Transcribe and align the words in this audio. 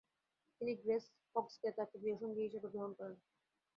তিনি 0.61 0.73
গ্রেস 0.81 1.03
হগ্সকে 1.35 1.69
তার 1.75 1.87
তৃতীয় 1.91 2.15
সঙ্গী 2.21 2.41
হিসেবে 2.45 2.67
গ্রহণ 2.73 2.91
করেন। 2.99 3.17